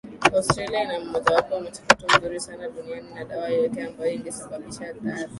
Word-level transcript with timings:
Australia 0.33 0.81
ina 0.83 0.99
mmojawapo 0.99 1.55
wa 1.55 1.61
mchakato 1.61 2.07
mzuri 2.19 2.39
sana 2.39 2.69
duniani 2.69 3.13
na 3.15 3.25
dawa 3.25 3.49
yoyote 3.49 3.83
ambayo 3.85 4.11
ingesababisha 4.13 4.89
athari 4.89 5.29